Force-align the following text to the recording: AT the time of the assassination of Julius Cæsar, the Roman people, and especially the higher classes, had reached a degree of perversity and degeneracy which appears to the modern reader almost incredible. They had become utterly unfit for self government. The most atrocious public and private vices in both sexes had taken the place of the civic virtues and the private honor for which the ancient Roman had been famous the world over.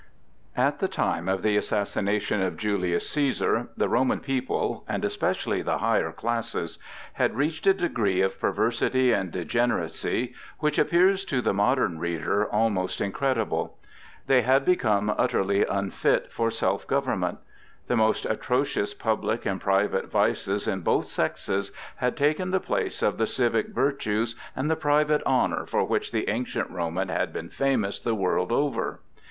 AT 0.57 0.79
the 0.79 0.87
time 0.87 1.29
of 1.29 1.43
the 1.43 1.55
assassination 1.57 2.41
of 2.41 2.57
Julius 2.57 3.07
Cæsar, 3.07 3.67
the 3.77 3.87
Roman 3.87 4.19
people, 4.19 4.83
and 4.89 5.05
especially 5.05 5.61
the 5.61 5.77
higher 5.77 6.11
classes, 6.11 6.79
had 7.13 7.35
reached 7.35 7.67
a 7.67 7.73
degree 7.75 8.19
of 8.21 8.39
perversity 8.39 9.13
and 9.13 9.31
degeneracy 9.31 10.33
which 10.57 10.79
appears 10.79 11.23
to 11.25 11.39
the 11.39 11.53
modern 11.53 11.99
reader 11.99 12.47
almost 12.51 12.99
incredible. 12.99 13.77
They 14.25 14.41
had 14.41 14.65
become 14.65 15.13
utterly 15.15 15.65
unfit 15.65 16.31
for 16.31 16.49
self 16.49 16.87
government. 16.87 17.37
The 17.85 17.95
most 17.95 18.25
atrocious 18.25 18.95
public 18.95 19.45
and 19.45 19.61
private 19.61 20.09
vices 20.09 20.67
in 20.67 20.81
both 20.81 21.05
sexes 21.09 21.71
had 21.97 22.17
taken 22.17 22.49
the 22.49 22.59
place 22.59 23.03
of 23.03 23.19
the 23.19 23.27
civic 23.27 23.67
virtues 23.67 24.35
and 24.55 24.67
the 24.67 24.75
private 24.75 25.21
honor 25.27 25.67
for 25.67 25.83
which 25.83 26.11
the 26.11 26.27
ancient 26.27 26.71
Roman 26.71 27.09
had 27.09 27.31
been 27.31 27.49
famous 27.49 27.99
the 27.99 28.15
world 28.15 28.51
over. 28.51 28.99